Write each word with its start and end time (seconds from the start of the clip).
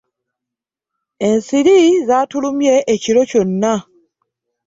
Ensiri 1.27 1.77
zatulumye 2.07 2.75
ekiro 2.93 3.21
kyonna. 3.29 3.73